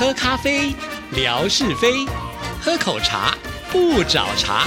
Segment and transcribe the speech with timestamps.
[0.00, 0.74] 喝咖啡，
[1.14, 2.08] 聊是非；
[2.58, 3.36] 喝口茶，
[3.70, 4.64] 不找茬。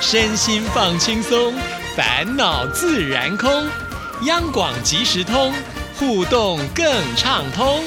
[0.00, 1.52] 身心放轻松，
[1.96, 3.50] 烦恼自然空。
[4.26, 5.52] 央广即时通，
[5.96, 6.86] 互动更
[7.16, 7.82] 畅通。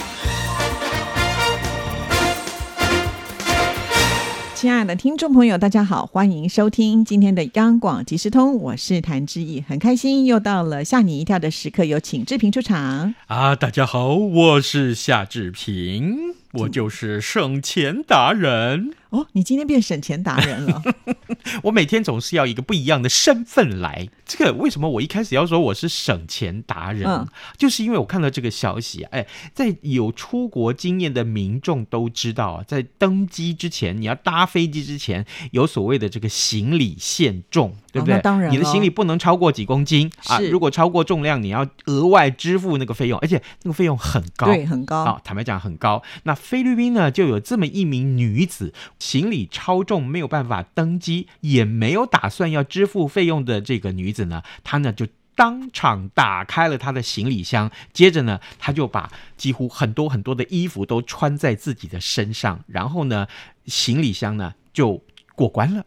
[4.54, 13.16] 亲爱的听众朋友，大家好，欢迎收听今天的央广即时通，我是谭志毅，很开心又到了吓你一跳的时刻，有请志平出场。
[13.27, 18.94] 啊，大家好，我是夏志平，我就是省钱达人。
[19.09, 20.81] 哦，你今天变省钱达人了。
[21.63, 24.08] 我每天总是要一个不一样的身份来。
[24.26, 27.09] 这个为什么我一开始要说我是省钱达人？
[27.09, 27.27] 嗯
[27.58, 38.16] 就是因为我看到这个消息，哎，在有出国经验的民众都知道啊，在登机之前，你要搭飞机之前，有所谓的这个行李限重，对不对？
[38.16, 44.45] 哦当然你的行李不能超过几公斤啊，如果超过重量，你要额外支付那个费用，而且那个费用很高。
[44.45, 45.03] 对，很高。
[45.03, 46.03] 啊，坦白讲很高。
[46.23, 55.08] 那菲律宾呢，就有这么一名女子，行李超重没有办法登机，也没有打算要支付费用的这个女子呢，她呢就。
[55.36, 63.25] 当场打开了她的行李箱，接着呢，她就把几乎很多很多的衣服都穿在自己的身上，然后呢，
[63.66, 65.02] 行李箱呢就
[65.36, 65.86] 过关了。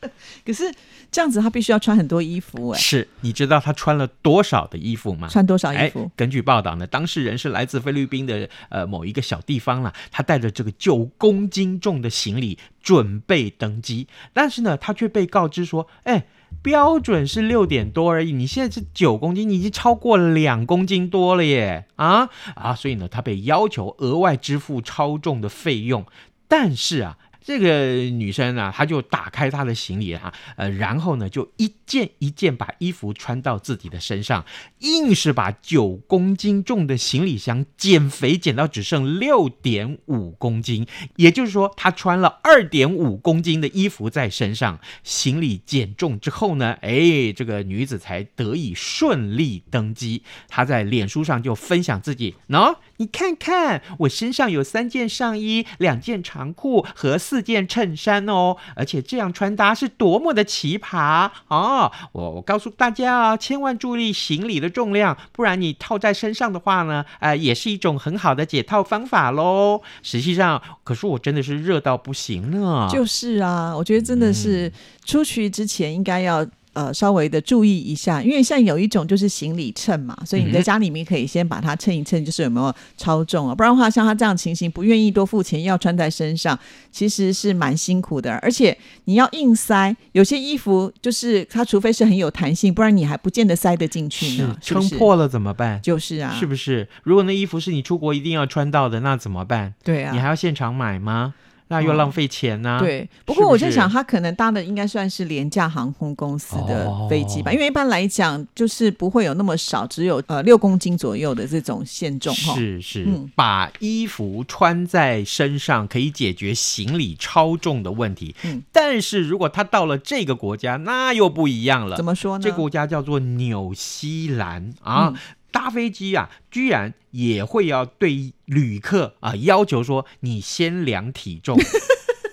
[0.44, 0.72] 可是
[1.10, 5.28] 这样子，他必须要穿很多衣服，哎，是，你知道他穿了多少的衣服吗？
[5.28, 16.26] 穿多少衣哎服？，根据报道呢，当事人是来自菲律宾的呃某一个小地方啦，他带着这个九公斤重的行李准备登机，但是呢，他却被告知说，哎。
[16.62, 21.84] 标准是六点多而已，你现在是九公斤，你已经超过两公斤多了耶！
[21.96, 26.06] 啊啊，所以呢，他被要求额外支付超重的费用。
[26.48, 34.44] 但是啊，这个女生啊，她就打开她的行李啊，呃，然后呢，就一件一件把衣服穿到自己的身上，
[34.80, 44.78] 硬是把九公斤重的行李箱减肥减到只剩六点五公斤，也就是说，她穿了二点五公斤的衣服在身上。
[45.02, 50.22] 行李减重之后呢，哎，这个女子才得以顺利登机。
[50.48, 61.90] 她在脸书上就分享自己，喏、你看看，我身上有三件上衣、两件长裤和四件衬衫哦，而且这样穿搭是多么的奇葩哦！
[62.12, 69.80] 我我告诉大家啊，千万注意行李的重量，不然你套在身上的话呢，呃，也是一种很好的解套方法喽。
[70.02, 72.88] 实际上，可是我真的是热到不行呢。
[72.90, 74.72] 就是啊，我觉得真的是
[75.04, 76.46] 出去之前应该要。
[76.74, 86.56] 呃，稍微的注意一下，因为像有一种就是行李秤嘛，所以你在家里面可以先把它称一称，就是有没有超重啊，不然的话，像他这样情形，不愿意多付钱要穿在身上，
[86.92, 94.74] 其实是蛮辛苦的，而且你要硬塞，有些衣服就是它除非是很有弹性，不然你还不见得塞得进去呢，是？
[94.74, 95.80] 撑破了怎么办？
[95.82, 96.86] 就是啊，是不是？
[97.02, 99.74] 如果那衣服是你出国一定要穿到的，那怎么办？
[99.82, 101.34] 对啊，你还要现场买吗？
[101.68, 112.54] 那又哦浪费钱呐、对，不过我在想，他可能搭的应该算是廉价航空公司的飞机吧，哦因为一般来讲就是不会有那么少，只有呃六公斤左右的这种限重哈。
[112.54, 118.34] 是是，嗯把衣服穿在身上可以解决行李超重的问题。
[118.44, 121.96] 嗯但是如果他到了这个国家，那又不一样了。
[121.96, 122.42] 怎么说呢？
[122.42, 125.12] 这个国家叫做纽西兰啊。
[125.50, 131.56] 搭飞机啊，居然也会要对旅客啊要求说你先量体重。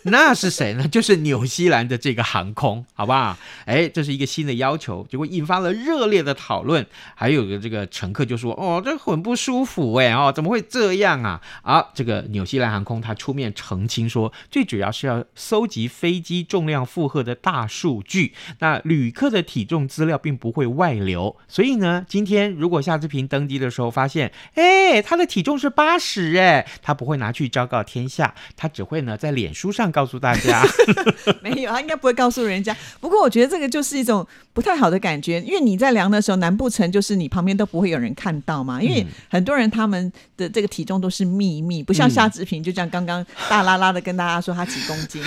[0.05, 0.87] 那是谁呢？
[0.87, 3.37] 就是纽西兰的这个航空，好不好？
[3.65, 6.85] 哎，这是一个新的要求，结果引发了热烈的讨论。
[7.15, 30.61] 还有个这个乘客就说：“哦，这很不舒服哎，哦，怎么会这样啊？”啊，这个纽西兰航空它出面澄清说，最主要是要搜集飞机重量负荷的大数据，那旅客的体重资料并不会外流，所以呢，今天如果夏志平登机的时候发现，哎，他的体重是八十，哎，他不会拿去昭告天下，他只会呢在脸书上告诉大家。
[31.41, 32.75] 没有，他应该不会告诉人家。
[32.99, 38.81] 不过我觉得这个就是一种不太好的感觉，因为你在量的时候，难不成就是你旁边都不会有人看到吗？
[38.81, 45.23] 因为嗯很多人他们的这个体重都是秘密，不像嗯夏志平就这样刚刚大拉拉的跟大家说他几公斤。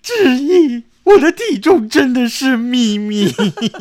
[0.00, 3.28] 志毅，我的体重真的是秘密。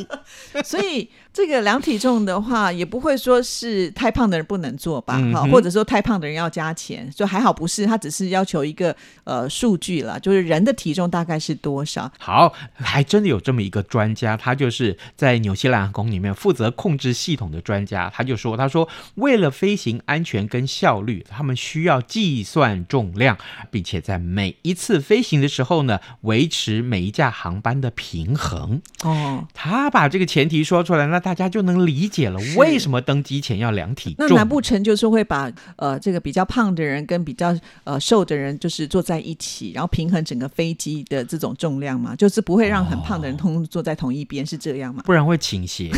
[0.65, 5.13] 所以这个量体重的话，也不会说是太胖的人不能做吧？
[5.33, 12.11] 哈、嗯或者说太胖的人要加钱，就还好不是，他只是要求一个呃数据了，就是人的体重大概是多少。
[12.19, 23.37] 好，还真的有这么一个专家，他就是在纽西兰航空里面负责控制系统的专家，他就说，他说为了飞行安全跟效率，他们需要计算重量，
[23.71, 28.81] 并且在每一次飞行的时候呢，维持每一架航班的平衡。
[29.03, 34.25] 哦，他把这个前提说出来，那那大家就能理解了为什么登机前要量体重。
[34.25, 42.15] 那难不成就是会把呃这个比较胖的人跟比较呃瘦的人就是坐在一起，然后平衡整个飞机的这种重量吗？
[42.15, 45.03] 就是不会让很胖的人通通坐在同一边，是这样吗？
[45.05, 45.91] 不然会倾斜。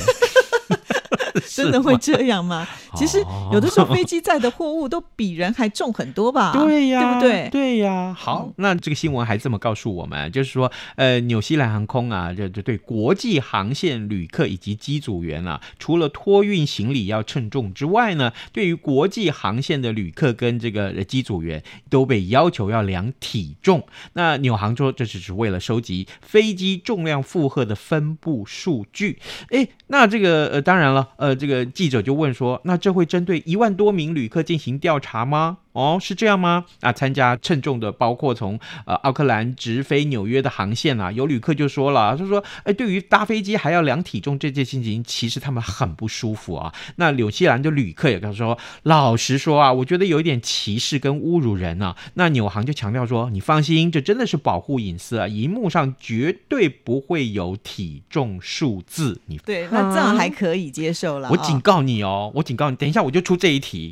[1.49, 2.67] 真的会这样吗？
[2.95, 6.51] 其实哦有的时候飞机载的货物都比人还重很多吧？
[6.57, 7.49] 对呀，对不对？
[7.49, 8.15] 对呀。
[8.17, 23.85] 好嗯，那这个新闻还这么告诉我们，就是说，呃，纽西兰航空啊，就就对国际航线旅客以及机组员啊，除了托运行李要称重之外呢，对于国际航线的旅客跟这个呃机组员都被要求要量体重。
[24.13, 29.19] 那纽航说，这只是为了收集飞机重量负荷的分布数据。
[29.49, 35.59] 诶，那这个呃，当然了，呃，这个记者就问说，那这会针对一万多名旅客进行调查吗？
[35.73, 36.65] 哦，是这样吗？
[36.81, 46.73] 啊，参加称重的包括从呃奥克兰直飞纽约的航线啊，有旅客就说了，他说，哎，对于搭飞机还要量体重这件事情，其实他们很不舒服啊。
[46.97, 51.95] 那纽西兰的旅客也跟他说，老实说啊，我觉得有一点歧视跟侮辱人啊。
[52.15, 61.27] 那纽航就强调说，你放心，这真的是保护隐私啊，荧幕上绝对不会有体重数字，你对，那这样还可以接受了。
[61.27, 63.89] 啊我警告你哦，我警告你，等一下我就出这一题，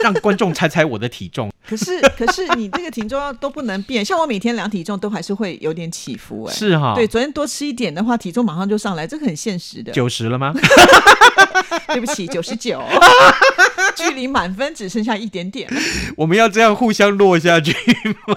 [0.00, 1.50] 让观众猜猜我的体重。
[1.68, 9.90] 可是可是你这个体重要都不能变，像我每天量体重都还是会有点起伏哎、是哈，对，，昨天多吃一点的话，体重马上就上来，这个很现实的。
[9.90, 10.54] 九十了吗？
[11.88, 12.80] 对不起，九十九，
[13.96, 15.68] 距离满分只剩下一点点。
[16.16, 17.72] 我们要这样互相落下去
[18.28, 18.36] 吗？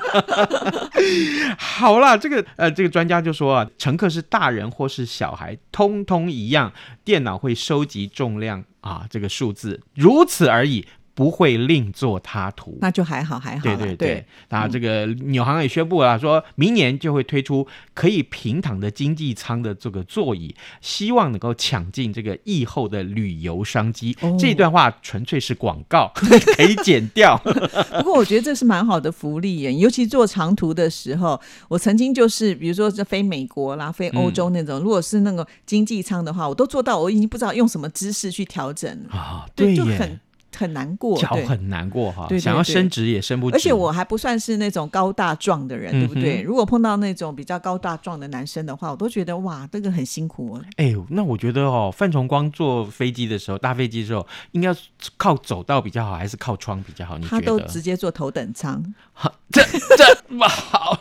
[1.58, 6.74] 好啦，这个呃，这个专家就说啊，乘客是大人或是小孩，通通一样，
[7.04, 10.88] 电脑会收集重量啊这个数字，如此而已，
[11.20, 12.78] 不会另作他图。
[12.80, 13.76] 那就还好，还好啦。
[13.76, 24.16] 对对对，那这个纽航也宣布了，说明年就会推出可以平躺的经济舱的这个座椅，希望能够抢进这个疫后的旅游商机。
[24.22, 27.38] 哦这段话纯粹是广告， 可以剪掉。
[28.00, 31.38] 不过我觉得这是蛮好的福利耶，尤其做长途的时候，
[31.68, 40.20] 我曾经就是比如说这飞美国啦、飞欧洲那种，如果是那个经济舱的话，我都做到，我已经不知道用什么姿势去调整，啊，对，就耶，很
[40.56, 41.22] 很难过，对。
[41.22, 43.56] 脚很难过哈，想要对伸直也伸不直。
[43.56, 46.42] 而且我还不算是那种高大壮的人，对不对？
[46.42, 50.66] 如果碰到那种比较高大壮的男生的话，我都觉得哇，这个很辛苦哦。
[50.78, 54.76] 哎，那我觉得哦，范崇光坐飞机的时候，搭飞机的时候，应该
[55.18, 57.18] 靠走道比较好，还是靠窗比较好？
[57.18, 57.66] 你觉他都得？
[57.68, 58.84] 直接坐头等舱，
[59.52, 59.62] 这
[59.98, 61.00] 这么好，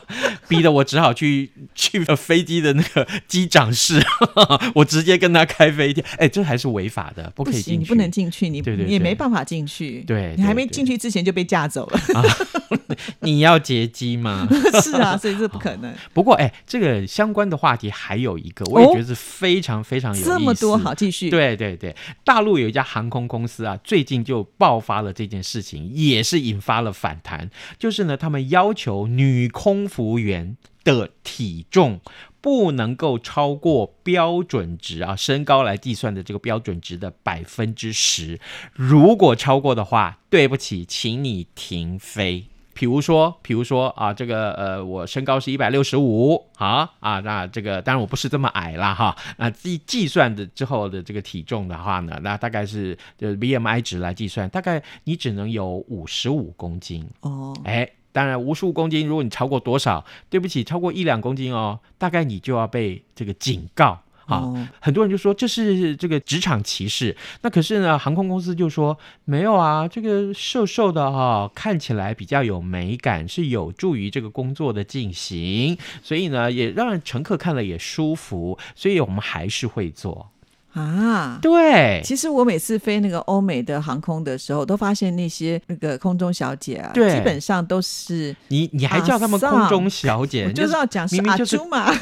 [0.49, 4.03] 逼得我只好去去飞机的那个机长室，
[4.75, 6.03] 我直接跟他开飞机。
[6.19, 7.79] 哎，这还是违法的，不可以进行，去。
[7.79, 10.01] 你不能进去，你你也没办法进去。
[10.07, 12.01] 对你还没进去之前就被架走了。
[13.21, 14.49] 你要劫机吗？
[14.83, 15.95] 是啊，所以这不可能。
[16.15, 20.31] 不过，哎，这个相关的话题还有一个，我也觉得是非常非常有意思。
[20.31, 21.29] 这么多，好，继续。
[21.29, 21.95] 对对对，
[22.25, 27.51] 大陆有一家航空公司啊，最近就爆发了这件事情，也是引发了反弹。
[27.79, 30.57] 就是呢，他们要求女空服员
[30.95, 32.01] 的体重
[32.41, 38.39] 不能够超过标准值啊，身高来计算的这个标准值的百分之十。
[38.73, 42.47] 如果超过的话，对不起，请你停飞。
[42.73, 57.91] 比如说，比如说啊，这个呃，我身高是一百六十五，好啊，那这个当然我不是这么矮啦哈，那计计算的之后的这个体重的话呢，那大概是呃 BMI 值来计算，大概你只能有五十五公斤，哦，哎。
[58.19, 63.91] 当然，无数公斤，如果你超过多少，对不起，超过一两公斤哦，大概你就要被这个警告
[64.27, 64.39] 啊。
[64.39, 80.33] 哦很多人就说这是这个职场歧视，那可是呢，航空公司就说没有啊，这个瘦瘦的哈、看起来比较有美感，是有助于这个工作的进行，所以呢，也让乘客看了也舒服，所以我们还是会做。
[80.73, 81.39] 啊。
[81.41, 87.13] 对，其实我每次飞那个欧美的航空的时候，都发现那些那个空中小姐啊，对。
[87.13, 91.93] 基本上都是，你你还叫他们空中小姐，我就是要讲是阿明明就是嘛，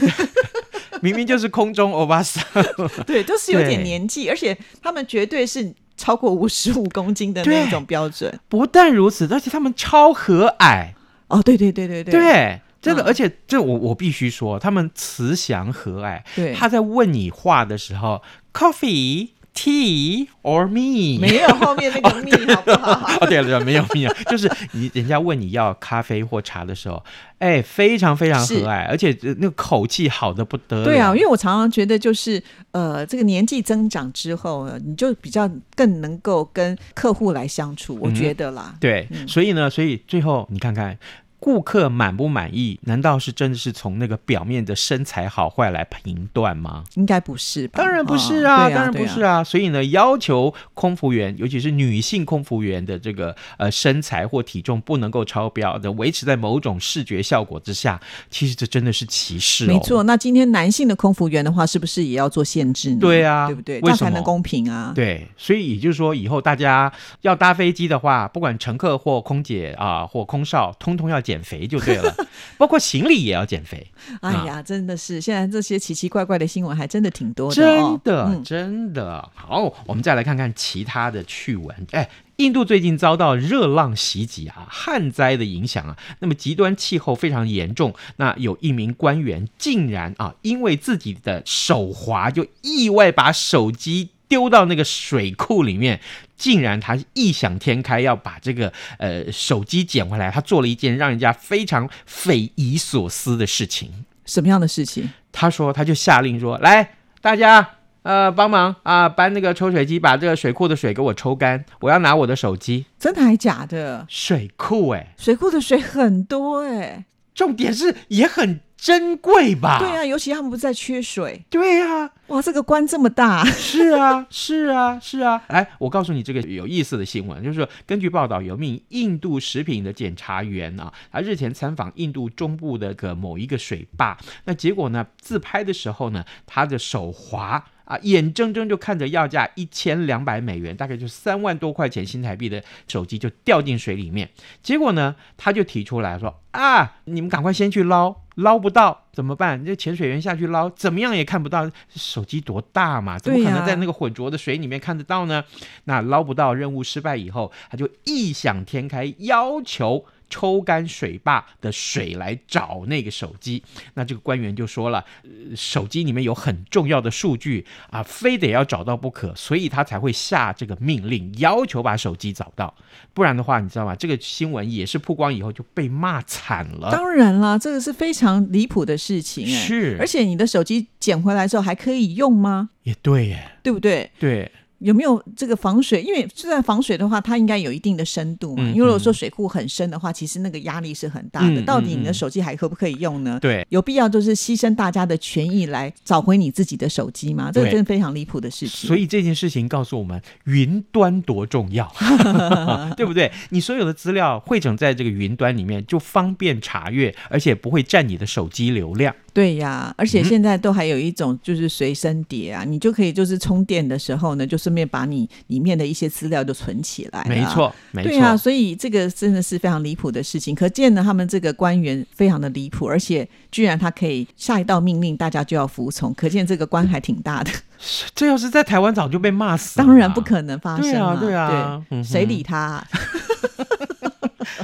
[1.03, 2.43] 明明就是空中欧巴桑，
[3.07, 7.71] 对，都是有点年纪，而且他们绝对是超过五十五公斤的那对。
[7.71, 8.39] 种标准。
[8.49, 10.89] 不但如此，而且他们超和蔼。
[11.29, 12.13] 哦，对对对对对。
[12.13, 16.23] 对，真的，嗯而且这我我必须说，他们慈祥和蔼。
[16.35, 21.19] 对，他在问你话的时候，coffee、tea or me？
[21.21, 23.19] 没有后面那个 me， 好不好？
[23.21, 27.03] 哦，对了，对了，没有没有， 就是你人家问你要咖啡或茶的时候，
[27.39, 30.85] 哎，非常非常和是蔼，而且呃那个口气好的不得了。
[30.85, 38.75] 对啊，因为我常常觉得，就是呃，这个年纪增长之后呢，你就比较更能够跟客户来相处，我嗯觉得啦。
[38.79, 40.97] 对，嗯所以呢，所以最后你看看，
[41.39, 46.85] 顾客满不满意，难道是真的是从那个表面的身材好坏来评断吗？
[46.95, 47.83] 应该不是吧？
[47.83, 49.37] 当然不是哦啊，对当然不是啊。
[49.37, 49.45] 啊。
[49.45, 58.01] 所以呢，要求空服员，尤其是女性空服员的这个呃身材或体重不能够超标的，维持在某种视觉效果之下，
[58.31, 59.69] 其实这真的是歧视、哦。
[59.69, 62.99] 没错，那今天男性的空服员的话，是不是也要做限制呢？
[63.01, 63.81] 对啊对不对？
[63.81, 64.93] 这样才能公平啊。
[64.95, 72.15] 对，所以也就是说，以后大家要搭飞机的话，不管乘客或空姐啊、或空少，通通要减肥就对了，
[72.59, 73.87] 包括行李也要减肥。
[74.21, 78.01] 哎呀，真的是，现在这些奇奇怪怪的新闻还真的挺多的真哦。
[78.05, 79.73] 的，嗯真的好。
[79.87, 81.75] 我们再来看看其他的趣闻。
[81.93, 87.95] 哎，印度最近遭到热浪袭击啊，旱灾的影响啊，那么极端气候非常严重。
[88.17, 96.01] 那有一名官员竟然啊，因为自己的手滑，就意外把手机丢到那个水库里面。
[96.37, 104.05] 竟然他异想天开，要把这个呃手机捡回来，他做了一件让人家非常匪夷所思的事情。
[104.27, 105.09] 什么样的事情？
[105.33, 106.91] 他说，他就下令说：“来，
[107.23, 107.67] 大家
[108.03, 112.85] 呃帮忙啊，搬那个抽水机，把这个水库的水给我抽干，我要拿我的手机。
[112.99, 114.05] 真的还假的？
[114.11, 119.79] 水库哎、水库的水很多哎、重点是也很珍贵吧？
[119.79, 121.45] 对啊，尤其他们不是在缺水。
[121.49, 125.43] 对啊，哇，这个官这么大，是啊，是啊，是啊。
[125.49, 137.65] 来，我告诉你这个有意思的新闻，就是说根据报道，有名印度食品的检查员啊，他日前参访印度中部的个某一个水坝，那结果呢，自拍的时候呢，他的手滑。
[137.87, 144.29] 啊，眼睁睁就看着要价一千两百美元，大概就三万多块钱新台币的手机就掉进水里面。
[144.61, 149.63] 结果呢，他就提出来说：“啊，你们赶快先去捞，捞不到怎么办？
[149.63, 155.45] 这潜水员下去捞，怎么样也看不到手机多大嘛，怎么可能在那个浑浊的水里面看得到呢？
[155.85, 163.63] 那捞不到，任务失败以后，他就异想天开，要求。”抽干水坝的水来找那个手机，
[163.95, 172.75] 那这个官员就说了，呃手机里面有很重要的数据啊，非得要找到不可，所以他才会下这个命令，要求把手机找到，
[173.15, 173.95] 不然的话，你知道吗？
[173.95, 176.91] 这个新闻也是曝光以后就被骂惨了。
[176.91, 182.71] 当然啦，这个是非常离谱的事情哎、是而且你的手机捡回来之后还可以用吗？
[182.83, 184.11] 也对耶，对不对？
[184.19, 186.03] 对，有没有这个防水？
[186.03, 188.63] 因为就算防水的话，它应该有一定的深度嘛。
[188.63, 191.61] 嗯因为如果说水库很深的话，其实那个压力是很大的。
[191.61, 193.39] 嗯到底你的手机还可不可以用呢？
[193.41, 197.51] 对，有必要就是牺牲大家的权益来找回你自己的手机吗？
[197.53, 198.87] 这个对真的非常离谱的事情。
[198.87, 201.91] 所以这件事情告诉我们，云端多重要，
[202.97, 203.33] 对不对？
[203.51, 209.15] 你所有的资料汇整在这个云端里面，就方便查阅，而且不会占你的手机流量。
[209.37, 217.23] 对呀，而嗯且现在都还有一种就是随身碟啊，你就可以就是充电的时候呢，就顺便把你里面的一些资料就存起来。
[217.29, 217.45] 没。
[217.53, 218.11] 错，没错。
[218.11, 220.55] 对啊，所以这个真的是非常离谱的事情。
[220.55, 227.51] 可见呢，他们这个官员非常的离谱，而且居然他可以下一道命令，大家就要服从，可见这个官还挺大的。
[228.17, 229.87] 这要是在台湾早就被骂死了。
[229.87, 232.87] 当然不可能发生对啊嘛对啊对嗯谁理他啊、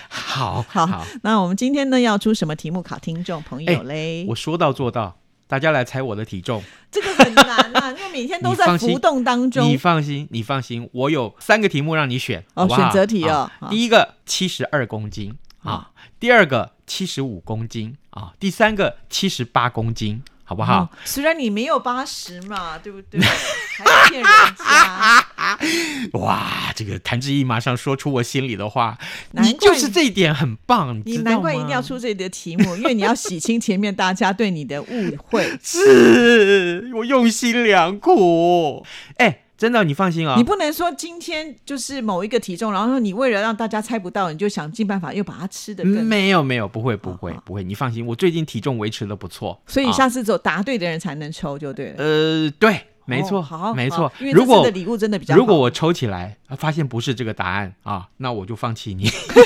[0.09, 4.27] 好 好那我们今天呢要出什么题目考听众朋友哎嘞？
[4.29, 5.17] 我说到做到。
[5.49, 7.45] 大家来猜我的体重，这个很难
[7.77, 9.77] 啊， 因为每天都在浮动当中你。
[9.77, 20.85] 放心，你放心，我有三个题目让你选，哦好好选择题哦第一个七十二公斤啊，第二个七十五公斤啊，第三个七十八公斤，好不好？
[20.85, 23.21] 哦虽然你没有八十嘛，对不对？
[23.21, 25.27] 还骗人家。
[26.15, 28.99] 哇，这个谭志毅马上说出我心里的话，
[29.33, 35.51] 难你就是这一点很棒，你难怪一定要出这里的题目，因为你要洗清前面大家对你的误会。
[35.63, 38.85] 是我用心良苦。
[39.17, 45.97] 哎，真的，你放心啊、你不能说今天就是某一个体重，然后你为了让大家猜不到，你就想尽办法又把它吃的更。
[45.97, 51.95] 嗯没有没有，不会不会好不会，你放心，我最近体重维持的不错，啊所以下次只有答对的人才能抽，就对了。
[51.99, 54.13] 呃对，没错，哦好，没错。
[54.21, 55.39] 因为这如果次的礼物真的比较好。
[55.39, 59.09] 如果我抽起来啊发现不是这个答案啊，那我就放弃你。
[59.09, 59.43] 对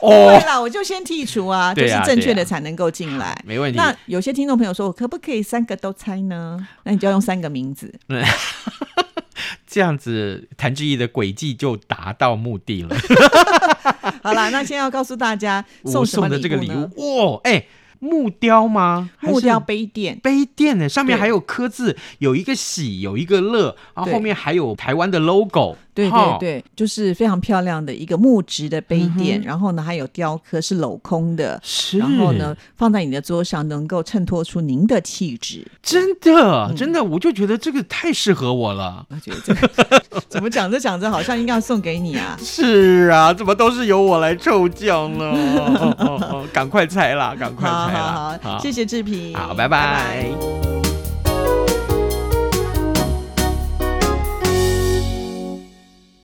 [0.00, 3.40] 哦，啦，我就先剔除啊，就是正确的才能够进来。
[3.44, 3.76] 没问题。
[3.78, 6.66] 那有些听众朋友说，我可不可以三个都猜呢？
[6.82, 7.92] 那你就要用三个名字。
[9.66, 12.96] 这样子，谭志毅的轨迹就达到目的了。
[14.22, 17.64] 好啦，那先要告诉大家送什么送的这个礼呢物，哇，哎、
[18.04, 19.10] 木雕吗？
[19.16, 20.18] 还是木雕杯垫。
[20.18, 25.78] 杯垫呢，上面还有刻字，有一个喜，有一个乐，然后后面还有台湾的 logo。
[25.94, 31.60] 对哈对对，就是非常漂亮的一个木质的杯垫，嗯然后呢还有雕刻是镂空的，
[31.98, 35.66] 然后呢放在你的桌上，能够衬托出您的气质。
[35.82, 39.06] 真的嗯真的，我就觉得这个太适合我了。
[39.08, 42.36] 我觉得这个 怎么讲着讲着好像应该要送给你啊。
[42.42, 45.24] 是啊，怎么都是由我来抽奖呢？
[45.24, 48.38] 哦哦哦赶快猜啦，赶快好猜啦！
[48.42, 50.73] 好好，谢谢志平，好，拜拜